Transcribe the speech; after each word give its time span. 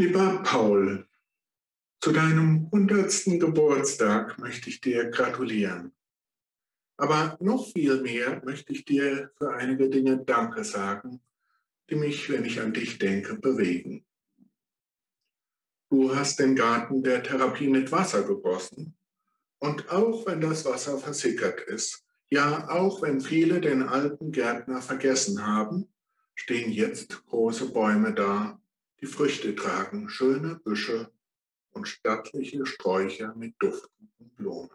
Lieber 0.00 0.44
Paul, 0.44 1.08
zu 2.00 2.12
deinem 2.12 2.70
hundertsten 2.70 3.40
Geburtstag 3.40 4.38
möchte 4.38 4.70
ich 4.70 4.80
dir 4.80 5.10
gratulieren. 5.10 5.92
Aber 6.96 7.36
noch 7.40 7.72
viel 7.72 8.00
mehr 8.00 8.40
möchte 8.44 8.72
ich 8.72 8.84
dir 8.84 9.32
für 9.36 9.52
einige 9.54 9.90
Dinge 9.90 10.18
Danke 10.18 10.62
sagen, 10.62 11.20
die 11.90 11.96
mich, 11.96 12.30
wenn 12.30 12.44
ich 12.44 12.60
an 12.60 12.72
dich 12.72 13.00
denke, 13.00 13.38
bewegen. 13.38 14.06
Du 15.90 16.14
hast 16.14 16.38
den 16.38 16.54
Garten 16.54 17.02
der 17.02 17.24
Therapie 17.24 17.66
mit 17.66 17.90
Wasser 17.90 18.22
gegossen 18.22 18.96
und 19.58 19.90
auch 19.90 20.28
wenn 20.28 20.40
das 20.40 20.64
Wasser 20.64 20.98
versickert 20.98 21.60
ist, 21.62 22.04
ja 22.30 22.70
auch 22.70 23.02
wenn 23.02 23.20
viele 23.20 23.60
den 23.60 23.82
alten 23.82 24.30
Gärtner 24.30 24.80
vergessen 24.80 25.44
haben, 25.44 25.92
stehen 26.36 26.70
jetzt 26.70 27.26
große 27.26 27.72
Bäume 27.72 28.14
da, 28.14 28.60
die 29.00 29.06
Früchte 29.06 29.54
tragen, 29.54 30.08
schöne 30.08 30.56
Büsche 30.56 31.12
und 31.70 31.86
stattliche 31.86 32.66
Sträucher 32.66 33.34
mit 33.34 33.54
duftenden 33.58 34.30
Blumen. 34.36 34.70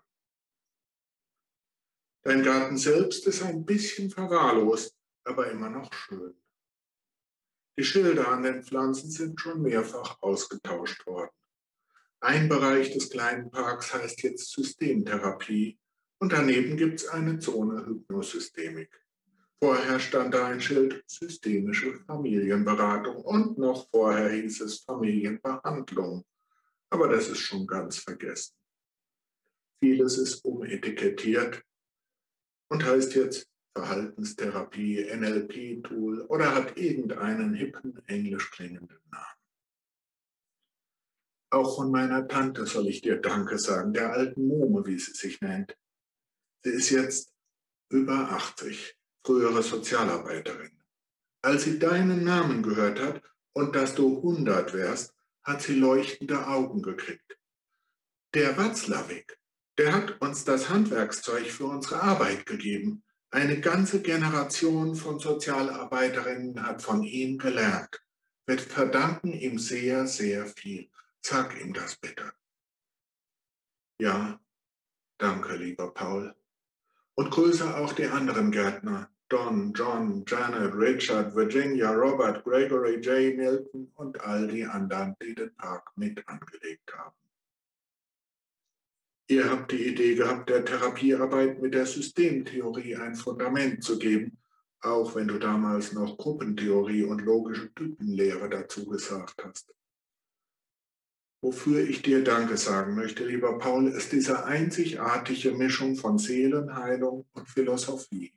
Dein 2.22 2.42
Garten 2.44 2.78
selbst 2.78 3.28
ist 3.28 3.44
ein 3.44 3.66
bisschen 3.66 4.10
verwahrlost, 4.10 4.96
aber 5.26 5.52
immer 5.52 5.70
noch 5.70 5.94
schön. 5.94 6.36
Die 7.78 7.84
Schilder 7.84 8.30
an 8.30 8.44
den 8.44 8.64
Pflanzen 8.64 9.10
sind 9.10 9.42
schon 9.42 9.62
mehrfach 9.62 10.22
ausgetauscht 10.22 11.06
worden. 11.06 11.32
Ein 12.22 12.48
Bereich 12.48 12.94
des 12.94 13.10
kleinen 13.10 13.52
Parks 13.52 13.94
heißt 13.94 14.24
jetzt 14.24 14.52
Systemtherapie 14.52 15.78
und 16.20 16.32
daneben 16.32 16.78
gibt 16.78 17.02
es 17.02 17.08
eine 17.10 17.40
Zone 17.40 17.86
Hypnosystemik. 17.86 19.03
Vorher 19.64 19.98
stand 19.98 20.34
da 20.34 20.48
ein 20.48 20.60
Schild 20.60 21.06
systemische 21.08 21.94
Familienberatung 22.06 23.24
und 23.24 23.58
noch 23.58 23.90
vorher 23.92 24.30
hieß 24.30 24.60
es 24.60 24.80
Familienbehandlung. 24.80 26.26
Aber 26.90 27.08
das 27.08 27.30
ist 27.30 27.40
schon 27.40 27.66
ganz 27.66 28.00
vergessen. 28.00 28.58
Vieles 29.82 30.18
ist 30.18 30.44
umetikettiert 30.44 31.64
und 32.68 32.84
heißt 32.84 33.16
jetzt 33.16 33.48
Verhaltenstherapie, 33.74 35.10
NLP-Tool 35.16 36.24
oder 36.24 36.54
hat 36.54 36.78
irgendeinen 36.78 37.54
hippen 37.54 38.06
englisch 38.08 38.52
klingenden 38.52 39.00
Namen. 39.12 39.40
Auch 41.52 41.78
von 41.78 41.90
meiner 41.90 42.28
Tante 42.28 42.66
soll 42.66 42.90
ich 42.90 43.00
dir 43.00 43.22
Danke 43.22 43.58
sagen, 43.58 43.94
der 43.94 44.12
alten 44.12 44.46
Mume, 44.46 44.86
wie 44.86 45.00
sie 45.00 45.14
sich 45.14 45.40
nennt. 45.40 45.78
Sie 46.66 46.72
ist 46.72 46.90
jetzt 46.90 47.34
über 47.90 48.30
80 48.30 48.98
frühere 49.24 49.64
Sozialarbeiterin. 49.64 50.82
Als 51.42 51.64
sie 51.64 51.80
deinen 51.80 52.24
Namen 52.24 52.64
gehört 52.64 53.00
hat 53.00 53.22
und 53.54 53.76
dass 53.76 53.96
du 53.96 54.18
100 54.18 54.74
wärst, 54.74 55.14
hat 55.44 55.62
sie 55.62 55.76
leuchtende 55.76 56.48
Augen 56.48 56.82
gekriegt. 56.82 57.38
Der 58.34 58.58
Watzlawick, 58.58 59.38
der 59.78 59.94
hat 59.94 60.22
uns 60.22 60.46
das 60.46 60.70
Handwerkszeug 60.70 61.48
für 61.48 61.66
unsere 61.66 62.02
Arbeit 62.02 62.46
gegeben. 62.46 63.04
Eine 63.30 63.60
ganze 63.60 64.02
Generation 64.02 64.96
von 64.96 65.20
Sozialarbeiterinnen 65.20 66.66
hat 66.66 66.82
von 66.82 67.04
ihm 67.04 67.38
gelernt. 67.38 68.02
Wir 68.46 68.60
verdanken 68.60 69.34
ihm 69.34 69.58
sehr, 69.58 70.06
sehr 70.08 70.46
viel. 70.46 70.90
Sag 71.22 71.60
ihm 71.60 71.74
das 71.74 71.96
bitte. 71.96 72.34
Ja, 74.00 74.40
danke, 75.18 75.56
lieber 75.56 75.94
Paul. 75.94 76.36
Und 77.16 77.32
grüße 77.32 77.78
auch 77.78 77.94
die 77.94 78.08
anderen 78.08 78.52
Gärtner, 78.52 79.13
Don, 79.30 79.74
John, 79.74 80.24
Janet, 80.28 80.74
Richard, 80.76 81.36
Virginia, 81.36 81.92
Robert, 81.92 82.44
Gregory, 82.44 83.00
J. 83.02 83.36
Milton 83.36 83.92
und 83.96 84.20
all 84.22 84.48
die 84.48 84.66
anderen, 84.66 85.16
die 85.22 85.34
den 85.34 85.56
Park 85.56 85.92
mit 85.96 86.28
angelegt 86.28 86.94
haben. 86.96 87.16
Ihr 89.28 89.50
habt 89.50 89.72
die 89.72 89.88
Idee 89.88 90.16
gehabt, 90.16 90.50
der 90.50 90.66
Therapiearbeit 90.66 91.62
mit 91.62 91.74
der 91.74 91.86
Systemtheorie 91.86 92.98
ein 92.98 93.16
Fundament 93.16 93.84
zu 93.84 93.98
geben, 93.98 94.38
auch 94.82 95.16
wenn 95.16 95.28
du 95.28 95.40
damals 95.40 95.94
noch 95.94 96.18
Gruppentheorie 96.18 97.04
und 97.04 97.22
logische 97.22 97.74
Typenlehre 97.74 98.50
dazu 98.50 98.86
gesagt 98.86 99.44
hast. 99.44 99.74
Wofür 101.42 101.80
ich 101.82 102.02
dir 102.02 102.24
Danke 102.24 102.58
sagen 102.58 102.96
möchte, 102.96 103.26
lieber 103.26 103.58
Paul, 103.58 103.88
ist 103.88 104.12
diese 104.12 104.46
einzigartige 104.46 105.52
Mischung 105.52 105.96
von 105.96 106.18
Seelenheilung 106.18 107.26
und 107.34 107.50
Philosophie 107.50 108.34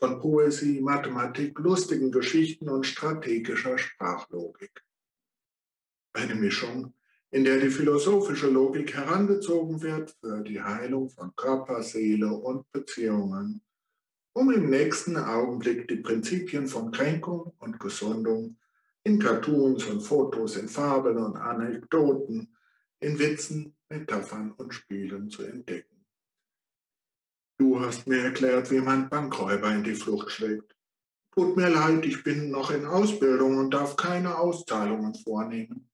von 0.00 0.18
Poesie, 0.18 0.80
Mathematik, 0.80 1.58
lustigen 1.58 2.10
Geschichten 2.10 2.70
und 2.70 2.86
strategischer 2.86 3.76
Sprachlogik. 3.76 4.82
Eine 6.14 6.34
Mischung, 6.34 6.94
in 7.30 7.44
der 7.44 7.60
die 7.60 7.68
philosophische 7.68 8.48
Logik 8.48 8.94
herangezogen 8.94 9.82
wird 9.82 10.16
für 10.20 10.40
die 10.40 10.60
Heilung 10.60 11.10
von 11.10 11.36
Körper, 11.36 11.82
Seele 11.82 12.32
und 12.32 12.72
Beziehungen, 12.72 13.60
um 14.32 14.50
im 14.50 14.70
nächsten 14.70 15.16
Augenblick 15.16 15.86
die 15.86 15.96
Prinzipien 15.96 16.66
von 16.66 16.90
Kränkung 16.90 17.52
und 17.58 17.78
Gesundung 17.78 18.56
in 19.04 19.18
Cartoons 19.18 19.84
und 19.84 20.00
Fotos, 20.00 20.56
in 20.56 20.68
Fabeln 20.68 21.18
und 21.18 21.36
Anekdoten, 21.36 22.56
in 23.00 23.18
Witzen, 23.18 23.76
Metaphern 23.90 24.52
und 24.52 24.72
Spielen 24.72 25.28
zu 25.28 25.42
entdecken. 25.42 25.89
Du 27.60 27.78
hast 27.78 28.06
mir 28.06 28.22
erklärt, 28.22 28.70
wie 28.70 28.80
man 28.80 29.10
Bankräuber 29.10 29.70
in 29.70 29.84
die 29.84 29.94
Flucht 29.94 30.30
schlägt. 30.30 30.74
Tut 31.30 31.58
mir 31.58 31.68
leid, 31.68 32.06
ich 32.06 32.24
bin 32.24 32.50
noch 32.50 32.70
in 32.70 32.86
Ausbildung 32.86 33.58
und 33.58 33.74
darf 33.74 33.96
keine 33.96 34.38
Auszahlungen 34.38 35.14
vornehmen. 35.14 35.90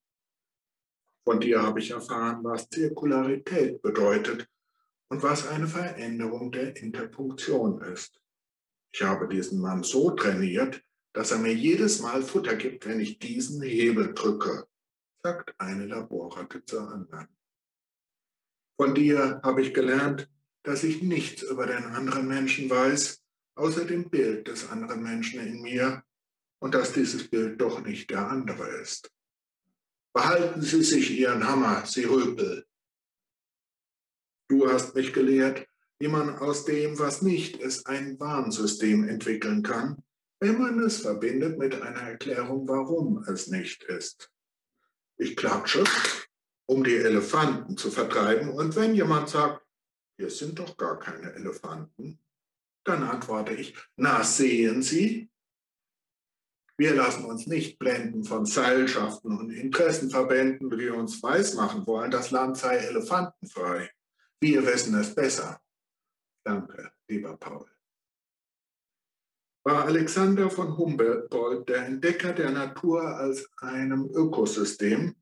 Von 1.25 1.41
dir 1.41 1.61
habe 1.61 1.81
ich 1.81 1.91
erfahren, 1.91 2.45
was 2.45 2.71
Zirkularität 2.71 3.83
bedeutet 3.83 4.49
und 5.09 5.25
was 5.25 5.49
eine 5.49 5.67
Veränderung 5.67 6.53
der 6.53 6.77
Interpunktion 6.77 7.83
ist. 7.83 8.17
Ich 8.93 9.03
habe 9.03 9.27
diesen 9.27 9.61
Mann 9.61 9.83
so 9.83 10.13
trainiert, 10.13 10.85
dass 11.15 11.33
er 11.33 11.39
mir 11.39 11.53
jedes 11.53 12.01
Mal 12.01 12.23
Futter 12.23 12.55
gibt, 12.55 12.87
wenn 12.87 13.01
ich 13.01 13.19
diesen 13.19 13.61
Hebel 13.61 14.15
drücke, 14.15 14.69
sagt 15.21 15.53
eine 15.59 15.87
Laborratte 15.87 16.65
zur 16.65 16.89
anderen. 16.89 17.27
Von 18.81 18.95
dir 18.95 19.41
habe 19.43 19.63
ich 19.63 19.75
gelernt, 19.75 20.31
dass 20.67 20.83
ich 20.83 21.01
nichts 21.01 21.43
über 21.43 21.65
den 21.67 21.85
anderen 21.85 22.27
Menschen 22.27 22.69
weiß, 22.69 23.23
außer 23.55 23.85
dem 23.85 24.11
Bild 24.11 24.49
des 24.49 24.69
anderen 24.69 25.01
Menschen 25.01 25.39
in 25.41 25.63
mir 25.63 26.03
und 26.59 26.75
dass 26.75 26.93
dieses 26.93 27.29
Bild 27.29 27.61
doch 27.61 27.85
nicht 27.85 28.11
der 28.11 28.29
andere 28.29 28.69
ist. 28.81 29.13
Behalten 30.13 30.63
Sie 30.63 30.83
sich 30.83 31.13
Ihren 31.13 31.47
Hammer, 31.47 31.87
Sie 31.87 32.03
Rüpel. 32.03 32.67
Du 34.49 34.69
hast 34.69 34.97
mich 34.97 35.13
gelehrt, 35.13 35.69
wie 36.01 36.09
man 36.09 36.37
aus 36.37 36.65
dem, 36.65 36.99
was 36.99 37.23
nicht 37.23 37.59
ist, 37.59 37.87
ein 37.87 38.19
Warnsystem 38.19 39.09
entwickeln 39.09 39.63
kann, 39.63 40.03
wenn 40.41 40.59
man 40.59 40.81
es 40.81 40.99
verbindet 40.99 41.59
mit 41.59 41.81
einer 41.81 42.01
Erklärung, 42.01 42.67
warum 42.67 43.23
es 43.29 43.47
nicht 43.47 43.85
ist. 43.85 44.33
Ich 45.17 45.37
klatsche, 45.37 45.85
um 46.67 46.83
die 46.83 46.97
Elefanten 46.97 47.77
zu 47.77 47.89
vertreiben, 47.89 48.51
und 48.51 48.75
wenn 48.75 48.97
jemand 48.97 49.29
sagt, 49.29 49.66
hier 50.17 50.31
sind 50.31 50.59
doch 50.59 50.77
gar 50.77 50.99
keine 50.99 51.33
Elefanten. 51.35 52.19
Dann 52.85 53.03
antworte 53.03 53.55
ich, 53.55 53.77
na 53.97 54.23
sehen 54.23 54.83
Sie, 54.83 55.31
wir 56.79 56.95
lassen 56.95 57.25
uns 57.25 57.47
nicht 57.47 57.79
blenden 57.79 58.25
von 58.25 58.45
Seilschaften 58.45 59.39
und 59.39 59.51
Interessenverbänden, 59.51 60.71
die 60.71 60.91
uns 60.91 61.23
weismachen 61.23 61.87
wollen, 61.87 62.11
das 62.11 62.31
Land 62.31 62.59
sei 62.59 62.77
elefantenfrei. 62.77 63.91
Wir 64.41 64.65
wissen 64.67 64.95
es 64.95 65.15
besser. 65.15 65.61
Danke, 66.45 66.93
lieber 67.09 67.37
Paul. 67.39 67.67
War 69.65 69.87
Alexander 69.87 70.51
von 70.51 70.77
Humboldt 70.77 71.69
der 71.69 71.87
Entdecker 71.87 72.33
der 72.33 72.51
Natur 72.51 73.03
als 73.03 73.51
einem 73.57 74.09
Ökosystem, 74.15 75.17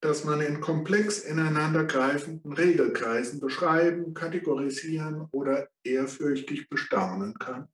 das 0.00 0.24
man 0.24 0.40
in 0.40 0.60
komplex 0.60 1.20
ineinandergreifenden 1.20 2.52
Regelkreisen 2.52 3.40
beschreiben, 3.40 4.14
kategorisieren 4.14 5.26
oder 5.32 5.68
ehrfürchtig 5.82 6.68
bestaunen 6.68 7.38
kann, 7.38 7.68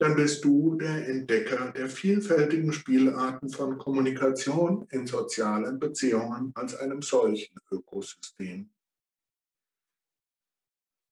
dann 0.00 0.14
bist 0.14 0.44
du 0.44 0.76
der 0.76 1.08
Entdecker 1.08 1.72
der 1.72 1.88
vielfältigen 1.88 2.72
Spielarten 2.72 3.50
von 3.50 3.78
Kommunikation 3.78 4.86
in 4.90 5.08
sozialen 5.08 5.80
Beziehungen 5.80 6.52
als 6.54 6.76
einem 6.76 7.02
solchen 7.02 7.58
Ökosystem. 7.72 8.70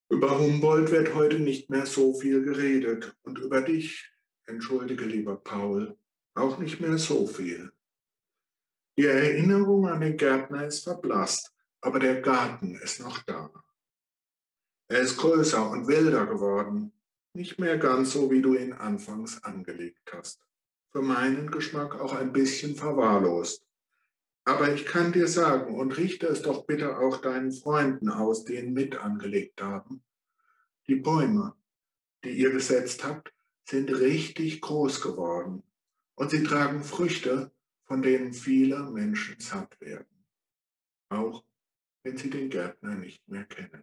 Über 0.09 0.39
Humboldt 0.39 0.93
wird 0.93 1.17
heute 1.17 1.41
nicht 1.41 1.69
mehr 1.69 1.85
so 1.85 2.15
viel 2.15 2.45
geredet 2.45 3.17
und 3.25 3.39
über 3.39 3.61
dich, 3.61 4.09
entschuldige 4.47 5.05
lieber 5.05 5.35
Paul, 5.35 5.99
auch 6.35 6.59
nicht 6.59 6.81
mehr 6.81 6.97
so 6.97 7.27
viel. 7.27 7.73
Die 8.99 9.05
Erinnerung 9.05 9.87
an 9.89 10.01
den 10.01 10.17
Gärtner 10.17 10.67
ist 10.67 10.85
verblasst, 10.85 11.53
aber 11.83 11.99
der 11.99 12.23
Garten 12.23 12.77
ist 12.77 13.01
noch 13.01 13.23
da. 13.25 13.51
Er 14.89 15.01
ist 15.01 15.19
größer 15.19 15.69
und 15.71 15.87
wilder 15.87 16.27
geworden, 16.27 16.93
nicht 17.35 17.59
mehr 17.59 17.77
ganz 17.77 18.13
so, 18.13 18.31
wie 18.31 18.41
du 18.41 18.55
ihn 18.55 18.73
anfangs 18.73 19.45
angelegt 19.45 20.11
hast. 20.15 20.41
Für 20.93 21.03
meinen 21.03 21.51
Geschmack 21.51 22.01
auch 22.01 22.15
ein 22.15 22.33
bisschen 22.33 22.75
verwahrlost. 22.75 23.67
Aber 24.47 24.73
ich 24.73 24.87
kann 24.87 25.13
dir 25.13 25.29
sagen, 25.29 25.75
und 25.75 25.99
richte 25.99 26.29
es 26.29 26.41
doch 26.41 26.65
bitte 26.65 26.99
auch 26.99 27.19
deinen 27.19 27.53
Freunden 27.53 28.09
aus, 28.09 28.45
die 28.45 28.55
ihn 28.55 28.73
mit 28.73 28.97
angelegt 28.97 29.61
haben, 29.61 30.05
die 30.87 30.95
Bäume, 30.95 31.55
die 32.25 32.31
ihr 32.31 32.51
gesetzt 32.51 33.05
habt, 33.05 33.35
sind 33.65 33.91
richtig 33.91 34.63
groß 34.63 35.03
geworden 35.03 35.65
und 36.15 36.31
sie 36.31 36.45
tragen 36.45 36.83
Früchte, 36.83 37.51
von 37.87 38.03
denen 38.03 38.33
viele 38.33 38.91
Menschen 38.91 39.39
satt 39.41 39.81
werden, 39.81 40.25
auch 41.09 41.45
wenn 42.03 42.17
sie 42.17 42.31
den 42.31 42.51
Gärtner 42.51 42.95
nicht 42.95 43.27
mehr 43.29 43.45
kennen. 43.45 43.83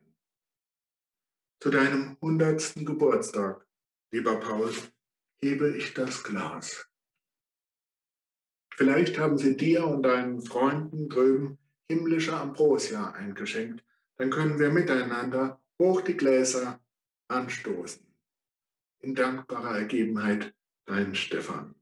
Zu 1.60 1.70
deinem 1.70 2.18
hundertsten 2.22 2.86
Geburtstag, 2.86 3.66
lieber 4.12 4.40
Paul, 4.40 4.74
hebe 5.42 5.76
ich 5.76 5.94
das 5.94 6.24
Glas. 6.24 6.90
Vielleicht 8.76 9.18
haben 9.20 9.38
sie 9.38 9.56
dir 9.56 9.86
und 9.86 10.04
deinen 10.04 10.42
Freunden 10.42 11.08
drüben 11.08 11.58
himmlische 11.88 12.36
Ambrosia 12.36 13.12
eingeschenkt. 13.12 13.84
Dann 14.18 14.30
können 14.30 14.60
wir 14.60 14.72
miteinander 14.72 15.62
hoch 15.80 16.02
die 16.02 16.18
Gläser 16.18 16.82
anstoßen. 17.28 18.06
In 19.00 19.16
dankbarer 19.16 19.80
Ergebenheit, 19.80 20.54
dein 20.86 21.14
Stefan. 21.16 21.76